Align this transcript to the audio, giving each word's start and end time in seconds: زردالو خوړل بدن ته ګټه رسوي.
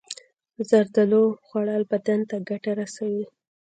زردالو 0.69 1.23
خوړل 1.45 1.83
بدن 1.91 2.19
ته 2.29 2.35
ګټه 2.49 2.71
رسوي. 2.79 3.25